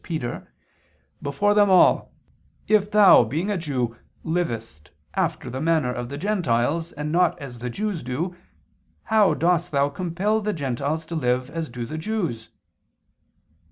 [0.03, 0.51] Peter,
[1.21, 2.11] "before them all:
[2.67, 7.59] If thou being a Jew, livest after the manner of the gentiles, and not as
[7.59, 8.35] the Jews do,
[9.03, 12.49] how dost thou compel the gentiles to live as do the Jews?"